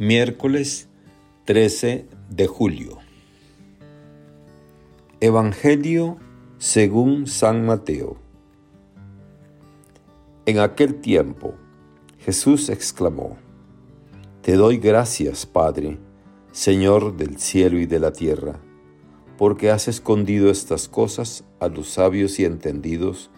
Miércoles 0.00 0.88
13 1.46 2.06
de 2.30 2.46
julio. 2.46 2.98
Evangelio 5.18 6.18
según 6.58 7.26
San 7.26 7.66
Mateo. 7.66 8.16
En 10.46 10.60
aquel 10.60 11.00
tiempo 11.00 11.54
Jesús 12.20 12.68
exclamó, 12.68 13.38
Te 14.40 14.54
doy 14.54 14.78
gracias, 14.78 15.46
Padre, 15.46 15.98
Señor 16.52 17.16
del 17.16 17.40
cielo 17.40 17.80
y 17.80 17.86
de 17.86 17.98
la 17.98 18.12
tierra, 18.12 18.60
porque 19.36 19.72
has 19.72 19.88
escondido 19.88 20.48
estas 20.48 20.88
cosas 20.88 21.42
a 21.58 21.66
los 21.66 21.88
sabios 21.88 22.38
y 22.38 22.44
entendidos 22.44 23.32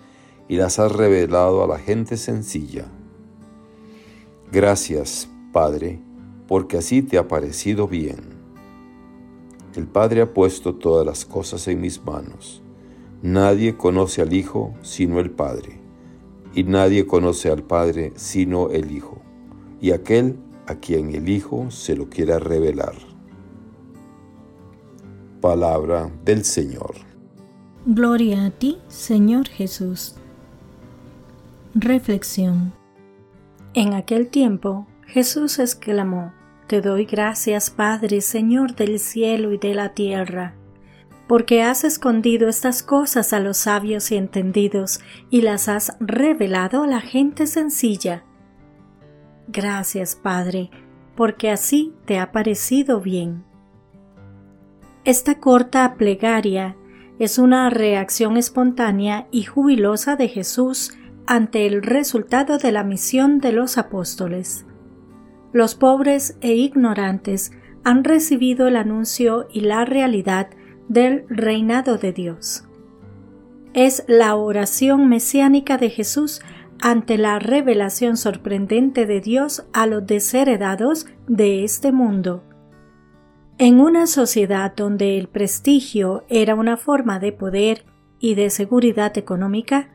y 0.47 0.57
las 0.57 0.79
has 0.79 0.93
revelado 0.93 1.65
a 1.65 1.67
la 1.67 1.79
gente 1.79 2.19
sencilla. 2.19 2.85
Gracias, 4.53 5.27
Padre, 5.55 6.01
porque 6.51 6.79
así 6.79 7.01
te 7.01 7.17
ha 7.17 7.29
parecido 7.29 7.87
bien. 7.87 8.17
El 9.77 9.87
Padre 9.87 10.23
ha 10.23 10.35
puesto 10.35 10.75
todas 10.75 11.07
las 11.07 11.25
cosas 11.25 11.69
en 11.69 11.81
mis 11.81 12.05
manos. 12.05 12.61
Nadie 13.23 13.77
conoce 13.77 14.21
al 14.21 14.33
Hijo 14.33 14.75
sino 14.83 15.21
el 15.21 15.31
Padre, 15.31 15.79
y 16.53 16.65
nadie 16.65 17.07
conoce 17.07 17.53
al 17.53 17.63
Padre 17.63 18.13
sino 18.17 18.69
el 18.71 18.91
Hijo, 18.91 19.23
y 19.81 19.93
aquel 19.93 20.41
a 20.67 20.75
quien 20.75 21.15
el 21.15 21.29
Hijo 21.29 21.71
se 21.71 21.95
lo 21.95 22.09
quiera 22.11 22.41
revelar. 22.41 22.95
Palabra 25.41 26.11
del 26.25 26.45
Señor. 26.45 26.97
Gloria 27.87 28.47
a 28.47 28.51
ti, 28.51 28.79
Señor 28.89 29.47
Jesús. 29.47 30.17
Reflexión. 31.75 32.73
En 33.73 33.95
aquel 33.95 34.27
tiempo 34.31 34.89
Jesús 35.07 35.61
exclamó, 35.61 36.33
te 36.71 36.81
doy 36.81 37.05
gracias, 37.05 37.69
Padre, 37.69 38.21
Señor 38.21 38.77
del 38.77 39.01
cielo 39.01 39.51
y 39.51 39.59
de 39.59 39.75
la 39.75 39.93
tierra, 39.93 40.55
porque 41.27 41.65
has 41.65 41.83
escondido 41.83 42.49
estas 42.49 42.85
cosas 42.85 43.33
a 43.33 43.41
los 43.41 43.57
sabios 43.57 44.13
y 44.13 44.17
entendidos 44.17 45.01
y 45.31 45.41
las 45.41 45.69
has 45.69 45.97
revelado 45.99 46.85
a 46.85 46.87
la 46.87 47.01
gente 47.01 47.49
sencilla. 47.49 48.23
Gracias, 49.49 50.15
Padre, 50.15 50.71
porque 51.17 51.51
así 51.51 51.93
te 52.05 52.21
ha 52.21 52.31
parecido 52.31 53.01
bien. 53.01 53.43
Esta 55.05 55.41
corta 55.41 55.97
plegaria 55.97 56.77
es 57.19 57.39
una 57.39 57.69
reacción 57.69 58.37
espontánea 58.37 59.27
y 59.33 59.43
jubilosa 59.43 60.15
de 60.15 60.29
Jesús 60.29 60.97
ante 61.27 61.67
el 61.67 61.83
resultado 61.83 62.59
de 62.59 62.71
la 62.71 62.85
misión 62.85 63.41
de 63.41 63.51
los 63.51 63.77
apóstoles. 63.77 64.67
Los 65.53 65.75
pobres 65.75 66.37
e 66.41 66.55
ignorantes 66.55 67.53
han 67.85 68.05
recibido 68.05 68.69
el 68.69 68.77
anuncio 68.77 69.49
y 69.53 69.61
la 69.61 69.85
realidad 69.85 70.51
del 70.89 71.25
reinado 71.29 71.99
de 71.99 72.13
Dios. 72.13 72.65
Es 73.73 74.05
la 74.09 74.35
oración 74.35 75.09
mesiánica 75.09 75.79
de 75.79 75.91
Jesús 75.91 76.41
ante 76.81 77.19
la 77.19 77.39
revelación 77.39 78.17
sorprendente 78.17 79.07
de 79.07 79.21
Dios 79.21 79.67
a 79.73 79.87
los 79.87 80.07
desheredados 80.07 81.07
de 81.29 81.65
este 81.65 81.93
mundo. 81.93 82.43
En 83.59 83.81
una 83.81 84.07
sociedad 84.07 84.75
donde 84.75 85.19
el 85.19 85.29
prestigio 85.29 86.25
era 86.29 86.55
una 86.55 86.77
forma 86.77 87.19
de 87.19 87.33
poder 87.33 87.85
y 88.19 88.35
de 88.35 88.51
seguridad 88.51 89.17
económica, 89.19 89.91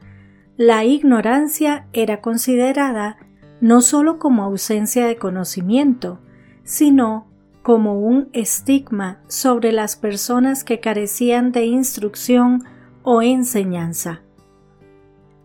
la 0.58 0.86
ignorancia 0.86 1.88
era 1.92 2.22
considerada 2.22 3.18
no 3.62 3.82
sólo 3.82 4.20
como 4.20 4.44
ausencia 4.44 5.08
de 5.08 5.18
conocimiento, 5.18 6.20
sino 6.64 7.28
como 7.62 8.00
un 8.00 8.30
estigma 8.34 9.22
sobre 9.28 9.72
las 9.72 9.96
personas 9.96 10.64
que 10.64 10.80
carecían 10.80 11.52
de 11.52 11.66
instrucción 11.66 12.64
o 13.02 13.22
enseñanza. 13.22 14.22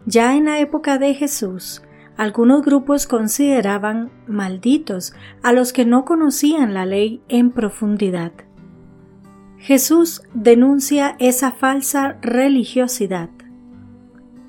Ya 0.07 0.37
en 0.37 0.47
la 0.47 0.61
época 0.61 0.99
de 0.99 1.15
Jesús, 1.15 1.83
algunos 2.17 2.63
grupos 2.63 3.07
consideraban 3.07 4.11
malditos 4.27 5.15
a 5.43 5.53
los 5.53 5.73
que 5.73 5.87
no 5.87 6.05
conocían 6.05 6.75
la 6.75 6.85
ley 6.85 7.23
en 7.29 7.51
profundidad. 7.51 8.33
Jesús 9.57 10.23
denuncia 10.35 11.17
esa 11.19 11.53
falsa 11.53 12.19
religiosidad 12.21 13.31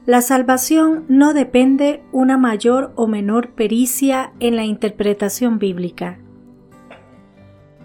la 0.06 0.22
salvación 0.22 1.06
no 1.10 1.34
depende 1.34 2.04
una 2.12 2.38
mayor 2.38 2.92
o 2.96 3.08
menor 3.08 3.52
pericia 3.52 4.34
en 4.40 4.56
la 4.56 4.64
interpretación 4.64 5.60
bíblica, 5.60 6.18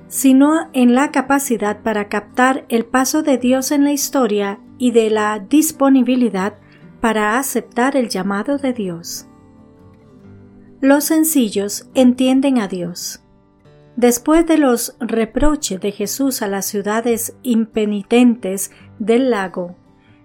sino 0.09 0.71
en 0.73 0.95
la 0.95 1.11
capacidad 1.11 1.83
para 1.83 2.09
captar 2.09 2.65
el 2.69 2.87
paso 2.87 3.23
de 3.23 3.37
Dios 3.37 3.71
en 3.71 3.85
la 3.85 3.93
historia 3.93 4.61
y 4.79 4.93
de 4.93 5.11
la 5.11 5.39
disponibilidad 5.39 6.55
para 7.01 7.39
aceptar 7.39 7.97
el 7.97 8.09
llamado 8.09 8.57
de 8.57 8.73
Dios. 8.73 9.27
Los 10.81 11.05
sencillos 11.05 11.89
entienden 11.95 12.59
a 12.59 12.69
Dios. 12.69 13.23
Después 13.97 14.47
de 14.47 14.59
los 14.59 14.97
reproches 15.01 15.81
de 15.81 15.91
Jesús 15.91 16.43
a 16.43 16.49
las 16.49 16.67
ciudades 16.67 17.37
impenitentes 17.43 18.71
del 18.99 19.31
lago, 19.31 19.77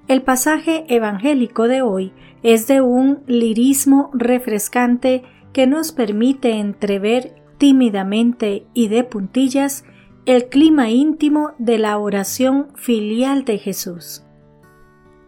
el 0.08 0.24
pasaje 0.24 0.86
evangélico 0.88 1.68
de 1.68 1.82
hoy 1.82 2.12
es 2.44 2.68
de 2.68 2.82
un 2.82 3.20
lirismo 3.28 4.10
refrescante 4.14 5.24
que 5.54 5.68
nos 5.68 5.92
permite 5.92 6.54
entrever 6.54 7.36
tímidamente 7.58 8.66
y 8.74 8.88
de 8.88 9.04
puntillas 9.04 9.86
el 10.26 10.50
clima 10.50 10.90
íntimo 10.90 11.52
de 11.58 11.78
la 11.78 11.98
oración 11.98 12.70
filial 12.76 13.46
de 13.46 13.58
Jesús. 13.58 14.24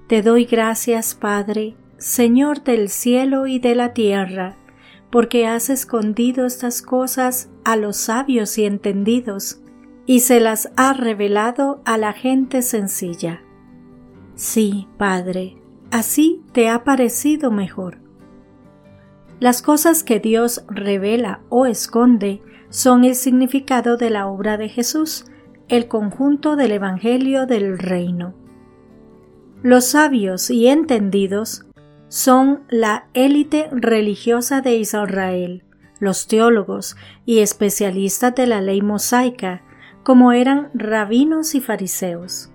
Te 0.08 0.22
doy 0.22 0.46
gracias, 0.46 1.16
Padre, 1.16 1.76
Señor 1.98 2.64
del 2.64 2.90
cielo 2.90 3.48
y 3.48 3.60
de 3.60 3.76
la 3.76 3.94
tierra, 3.94 4.58
porque 5.10 5.48
has 5.48 5.70
escondido 5.70 6.46
estas 6.46 6.82
cosas 6.82 7.50
a 7.64 7.76
los 7.76 7.98
sabios 7.98 8.58
y 8.58 8.66
entendidos, 8.66 9.62
y 10.06 10.20
se 10.20 10.40
las 10.40 10.72
has 10.76 10.98
revelado 10.98 11.82
a 11.86 11.98
la 11.98 12.14
gente 12.14 12.62
sencilla. 12.62 13.42
Sí, 14.36 14.88
Padre, 14.98 15.58
así 15.92 16.42
te 16.54 16.70
ha 16.70 16.84
parecido 16.84 17.52
mejor. 17.52 18.00
Las 19.40 19.62
cosas 19.62 20.04
que 20.04 20.20
Dios 20.20 20.64
revela 20.70 21.42
o 21.50 21.66
esconde 21.66 22.42
son 22.70 23.04
el 23.04 23.16
significado 23.16 23.98
de 23.98 24.10
la 24.10 24.28
obra 24.28 24.58
de 24.58 24.70
Jesús, 24.70 25.26
el 25.68 25.88
conjunto 25.88 26.56
del 26.56 26.72
Evangelio 26.72 27.46
del 27.46 27.78
Reino. 27.78 28.34
Los 29.62 29.86
sabios 29.86 30.50
y 30.50 30.68
entendidos 30.68 31.66
son 32.08 32.64
la 32.70 33.08
élite 33.14 33.70
religiosa 33.72 34.62
de 34.62 34.78
Israel, 34.78 35.64
los 36.00 36.28
teólogos 36.28 36.96
y 37.26 37.40
especialistas 37.40 38.34
de 38.36 38.48
la 38.48 38.62
ley 38.62 38.82
mosaica, 38.82 39.62
como 40.04 40.32
eran 40.32 40.70
rabinos 40.74 41.56
y 41.56 41.62
fariseos. 41.62 42.53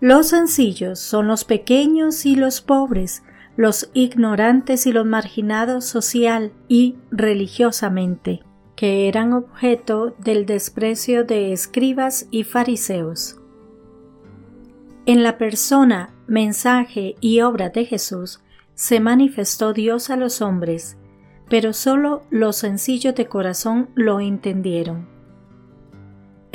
Los 0.00 0.28
sencillos 0.28 1.00
son 1.00 1.26
los 1.26 1.44
pequeños 1.44 2.24
y 2.24 2.36
los 2.36 2.60
pobres, 2.60 3.24
los 3.56 3.90
ignorantes 3.94 4.86
y 4.86 4.92
los 4.92 5.04
marginados 5.04 5.84
social 5.84 6.52
y 6.68 6.96
religiosamente, 7.10 8.44
que 8.76 9.08
eran 9.08 9.32
objeto 9.32 10.14
del 10.18 10.46
desprecio 10.46 11.24
de 11.24 11.52
escribas 11.52 12.28
y 12.30 12.44
fariseos. 12.44 13.40
En 15.04 15.24
la 15.24 15.36
persona, 15.36 16.14
mensaje 16.28 17.16
y 17.20 17.40
obra 17.40 17.70
de 17.70 17.84
Jesús 17.84 18.40
se 18.74 19.00
manifestó 19.00 19.72
Dios 19.72 20.10
a 20.10 20.16
los 20.16 20.40
hombres, 20.40 20.96
pero 21.48 21.72
solo 21.72 22.22
los 22.30 22.54
sencillos 22.56 23.16
de 23.16 23.26
corazón 23.26 23.90
lo 23.96 24.20
entendieron. 24.20 25.17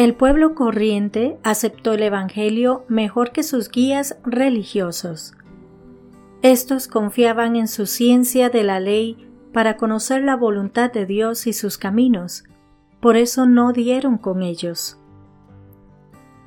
El 0.04 0.16
pueblo 0.16 0.54
corriente 0.54 1.38
aceptó 1.44 1.94
el 1.94 2.04
Evangelio 2.04 2.84
mejor 2.90 3.32
que 3.32 3.42
sus 3.42 3.72
guías 3.72 4.18
religiosos. 4.26 5.34
Estos 6.42 6.90
confiaban 6.90 7.56
en 7.56 7.70
su 7.70 7.86
ciencia 7.86 8.50
de 8.50 8.64
la 8.64 8.82
ley 8.82 9.32
para 9.54 9.78
conocer 9.78 10.22
la 10.22 10.36
voluntad 10.36 10.92
de 10.92 11.06
Dios 11.06 11.48
y 11.48 11.54
sus 11.54 11.78
caminos, 11.78 12.44
por 13.00 13.16
eso 13.16 13.46
no 13.46 13.72
dieron 13.72 14.18
con 14.18 14.44
ellos. 14.44 15.00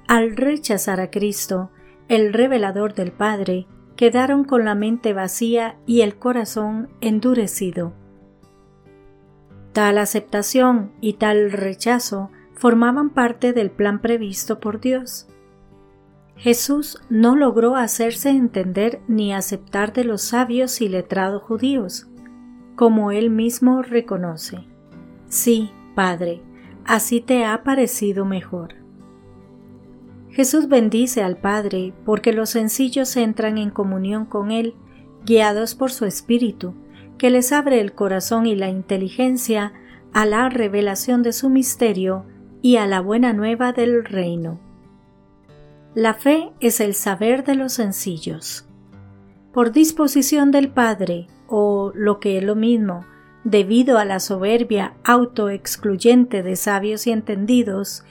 Al 0.07 0.37
rechazar 0.37 1.01
a 1.01 1.11
Cristo, 1.11 1.71
el 2.09 2.35
revelador 2.35 2.93
del 2.93 3.11
Padre, 3.11 3.67
quedaron 3.97 4.45
con 4.45 4.67
la 4.67 4.75
mente 4.75 5.15
vacía 5.15 5.79
y 5.87 6.03
el 6.03 6.19
corazón 6.19 6.91
endurecido. 7.01 7.95
Tal 9.73 9.97
aceptación 9.97 10.93
y 11.01 11.15
tal 11.15 11.53
rechazo 11.53 12.31
formaban 12.57 13.11
parte 13.11 13.53
del 13.53 13.71
plan 13.71 14.01
previsto 14.01 14.59
por 14.59 14.81
Dios. 14.81 15.29
Jesús 16.37 17.01
no 17.09 17.37
logró 17.37 17.77
hacerse 17.77 18.31
entender 18.31 19.01
ni 19.09 19.33
aceptar 19.33 19.93
de 19.93 20.05
los 20.05 20.23
sabios 20.23 20.81
y 20.81 20.89
letrados 20.89 21.43
judíos, 21.43 22.09
como 22.75 23.11
él 23.11 23.31
mismo 23.31 23.83
reconoce. 23.83 24.67
Sí, 25.29 25.71
Padre, 25.95 26.43
así 26.85 27.21
te 27.21 27.45
ha 27.45 27.63
parecido 27.63 28.25
mejor. 28.25 28.75
Jesús 30.31 30.69
bendice 30.69 31.23
al 31.23 31.39
Padre 31.39 31.95
porque 32.05 32.35
los 32.35 32.51
sencillos 32.51 33.17
entran 33.17 33.57
en 33.57 33.71
comunión 33.71 34.27
con 34.27 34.51
Él, 34.51 34.75
guiados 35.25 35.75
por 35.75 35.91
su 35.91 36.05
Espíritu, 36.05 36.75
que 37.17 37.31
les 37.31 37.53
abre 37.53 37.81
el 37.81 37.95
corazón 37.95 38.45
y 38.45 38.55
la 38.55 38.69
inteligencia 38.69 39.73
a 40.13 40.27
la 40.27 40.51
revelación 40.51 41.23
de 41.23 41.33
su 41.33 41.49
misterio 41.49 42.27
y 42.67 42.79
a 42.79 42.87
la 42.89 43.01
buena 43.01 43.33
nueva 43.33 43.73
del 43.73 44.05
reino. 44.05 44.59
La 45.95 46.15
fe 46.15 46.51
es 46.59 46.81
el 46.81 46.95
saber 46.95 47.45
de 47.45 47.55
los 47.55 47.75
sencillos. 47.75 48.67
Por 49.53 49.71
disposición 49.71 50.51
del 50.51 50.71
Padre, 50.71 51.29
o 51.47 51.93
lo 51.95 52.19
que 52.19 52.39
es 52.39 52.43
lo 52.43 52.57
mismo, 52.57 53.05
debido 53.45 53.99
a 53.99 54.05
la 54.05 54.19
soberbia 54.19 54.95
autoexcluyente 55.05 56.43
de 56.43 56.57
sabios 56.57 57.07
y 57.07 57.13
entendidos, 57.13 58.03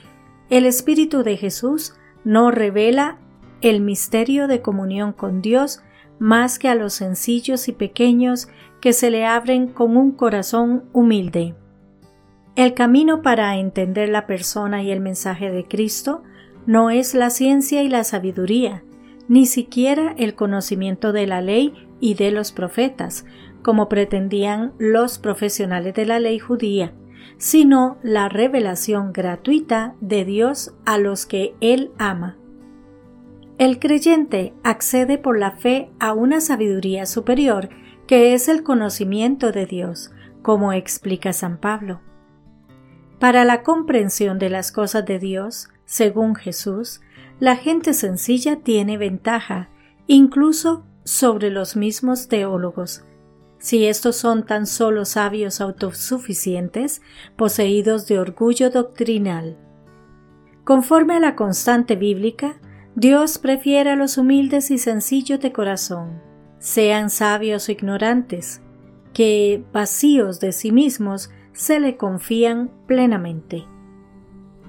el 0.49 0.65
Espíritu 0.65 1.23
de 1.23 1.35
Jesús 1.35 1.93
no 2.23 2.49
revela 2.49 3.17
el 3.59 3.81
misterio 3.81 4.47
de 4.47 4.61
comunión 4.61 5.11
con 5.11 5.41
Dios 5.41 5.81
más 6.17 6.59
que 6.59 6.69
a 6.69 6.75
los 6.75 6.93
sencillos 6.93 7.67
y 7.67 7.73
pequeños 7.73 8.47
que 8.79 8.93
se 8.93 9.11
le 9.11 9.25
abren 9.25 9.67
con 9.67 9.97
un 9.97 10.13
corazón 10.13 10.85
humilde. 10.93 11.55
El 12.55 12.73
camino 12.73 13.21
para 13.21 13.57
entender 13.57 14.07
la 14.07 14.25
persona 14.25 14.81
y 14.81 14.91
el 14.91 15.01
mensaje 15.01 15.51
de 15.51 15.65
Cristo 15.65 16.23
no 16.65 16.89
es 16.89 17.13
la 17.13 17.29
ciencia 17.29 17.83
y 17.83 17.89
la 17.89 18.05
sabiduría, 18.05 18.83
ni 19.27 19.45
siquiera 19.45 20.15
el 20.17 20.35
conocimiento 20.35 21.11
de 21.11 21.27
la 21.27 21.41
ley 21.41 21.73
y 21.99 22.13
de 22.13 22.31
los 22.31 22.53
profetas, 22.53 23.25
como 23.61 23.89
pretendían 23.89 24.73
los 24.77 25.17
profesionales 25.17 25.95
de 25.95 26.05
la 26.05 26.19
ley 26.19 26.39
judía, 26.39 26.93
sino 27.37 27.97
la 28.03 28.29
revelación 28.29 29.11
gratuita 29.11 29.95
de 29.99 30.23
Dios 30.23 30.73
a 30.85 30.97
los 30.97 31.25
que 31.25 31.55
Él 31.59 31.91
ama. 31.97 32.37
El 33.57 33.79
creyente 33.79 34.53
accede 34.63 35.17
por 35.17 35.37
la 35.37 35.51
fe 35.51 35.89
a 35.99 36.13
una 36.13 36.39
sabiduría 36.39 37.05
superior 37.05 37.69
que 38.07 38.33
es 38.33 38.47
el 38.47 38.63
conocimiento 38.63 39.51
de 39.51 39.65
Dios, 39.65 40.11
como 40.41 40.71
explica 40.71 41.33
San 41.33 41.57
Pablo. 41.57 42.01
Para 43.19 43.45
la 43.45 43.63
comprensión 43.63 44.39
de 44.39 44.49
las 44.49 44.71
cosas 44.71 45.05
de 45.05 45.19
Dios, 45.19 45.69
según 45.85 46.35
Jesús, 46.35 47.01
la 47.39 47.55
gente 47.55 47.93
sencilla 47.93 48.57
tiene 48.57 48.97
ventaja, 48.97 49.69
incluso 50.07 50.85
sobre 51.03 51.49
los 51.49 51.75
mismos 51.75 52.27
teólogos, 52.27 53.03
si 53.57 53.85
estos 53.85 54.15
son 54.15 54.45
tan 54.45 54.67
solo 54.67 55.05
sabios 55.05 55.61
autosuficientes, 55.61 57.01
poseídos 57.35 58.07
de 58.07 58.19
orgullo 58.19 58.69
doctrinal. 58.69 59.57
Conforme 60.63 61.15
a 61.15 61.19
la 61.19 61.35
constante 61.35 61.95
bíblica, 61.95 62.59
Dios 62.95 63.37
prefiere 63.37 63.91
a 63.91 63.95
los 63.95 64.17
humildes 64.17 64.71
y 64.71 64.77
sencillos 64.77 65.39
de 65.39 65.51
corazón, 65.51 66.21
sean 66.59 67.09
sabios 67.09 67.69
o 67.69 67.71
ignorantes, 67.71 68.61
que, 69.13 69.63
vacíos 69.71 70.39
de 70.39 70.51
sí 70.51 70.71
mismos, 70.71 71.29
se 71.55 71.79
le 71.79 71.97
confían 71.97 72.69
plenamente. 72.85 73.65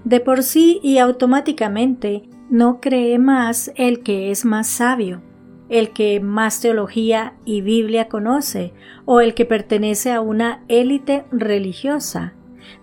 De 0.04 0.20
por 0.20 0.42
sí 0.42 0.78
y 0.82 0.98
automáticamente 0.98 2.22
no 2.48 2.80
cree 2.80 3.18
más 3.18 3.72
el 3.74 4.02
que 4.02 4.30
es 4.30 4.44
más 4.44 4.68
sabio, 4.68 5.20
el 5.68 5.90
que 5.90 6.20
más 6.20 6.60
teología 6.60 7.34
y 7.44 7.60
Biblia 7.60 8.08
conoce 8.08 8.72
o 9.04 9.20
el 9.20 9.34
que 9.34 9.44
pertenece 9.44 10.12
a 10.12 10.20
una 10.20 10.64
élite 10.68 11.24
religiosa, 11.32 12.34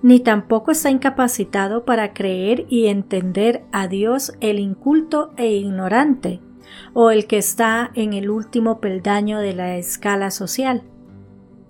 ni 0.01 0.19
tampoco 0.19 0.71
está 0.71 0.89
incapacitado 0.89 1.85
para 1.85 2.13
creer 2.13 2.65
y 2.67 2.87
entender 2.87 3.63
a 3.71 3.87
Dios 3.87 4.33
el 4.41 4.59
inculto 4.59 5.31
e 5.37 5.53
ignorante, 5.53 6.41
o 6.93 7.09
el 7.09 7.25
que 7.25 7.37
está 7.37 7.91
en 7.93 8.11
el 8.11 8.29
último 8.29 8.81
peldaño 8.81 9.39
de 9.39 9.53
la 9.53 9.77
escala 9.77 10.29
social. 10.29 10.83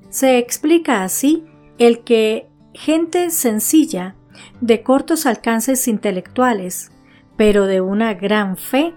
Se 0.10 0.40
explica 0.40 1.04
así 1.04 1.44
el 1.78 2.04
que 2.04 2.50
gente 2.74 3.30
sencilla, 3.31 4.16
de 4.62 4.84
cortos 4.84 5.25
alcances 5.25 5.88
intelectuales, 5.88 6.92
pero 7.38 7.66
de 7.66 7.81
una 7.81 8.14
gran 8.14 8.58
fe, 8.58 8.94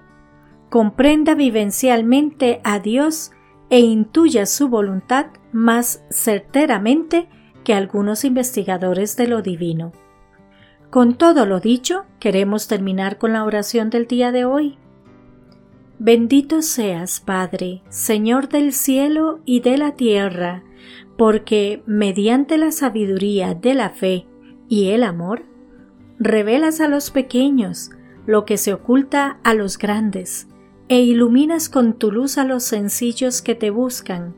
comprenda 0.71 1.35
vivencialmente 1.35 2.61
a 2.65 2.81
Dios 2.81 3.33
e 3.71 3.81
intuya 3.81 4.47
su 4.47 4.69
voluntad 4.69 5.27
más 5.53 6.03
certeramente 6.11 7.29
que 7.65 7.75
algunos 7.75 8.25
investigadores 8.25 9.17
de 9.17 9.27
lo 9.27 9.43
divino. 9.43 9.93
Con 10.91 11.17
todo 11.17 11.47
lo 11.47 11.61
dicho, 11.61 12.05
queremos 12.21 12.69
terminar 12.69 13.19
con 13.19 13.33
la 13.33 13.45
oración 13.45 13.91
del 13.91 14.07
día 14.07 14.31
de 14.33 14.45
hoy. 14.45 14.79
Bendito 15.99 16.63
seas, 16.63 17.21
Padre, 17.21 17.83
Señor 17.89 18.49
del 18.49 18.73
cielo 18.73 19.41
y 19.45 19.61
de 19.61 19.79
la 19.79 19.93
tierra, 19.93 20.63
porque 21.17 21.83
mediante 21.87 22.59
la 22.59 22.73
sabiduría 22.73 23.55
de 23.55 23.75
la 23.75 23.91
fe 23.91 24.27
y 24.69 24.91
el 24.91 25.03
amor, 25.03 25.45
revelas 26.19 26.81
a 26.81 26.89
los 26.89 27.11
pequeños 27.11 27.91
lo 28.27 28.45
que 28.45 28.57
se 28.57 28.73
oculta 28.73 29.39
a 29.45 29.55
los 29.55 29.79
grandes, 29.79 30.49
e 30.89 31.01
iluminas 31.01 31.69
con 31.69 31.95
tu 31.95 32.13
luz 32.13 32.39
a 32.39 32.45
los 32.45 32.63
sencillos 32.65 33.43
que 33.43 33.55
te 33.55 33.71
buscan, 33.71 34.35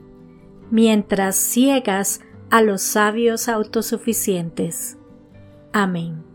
mientras 0.70 1.36
ciegas 1.36 2.20
a 2.50 2.62
los 2.62 2.82
sabios 2.82 3.48
autosuficientes. 3.48 4.98
Amén. 5.72 6.27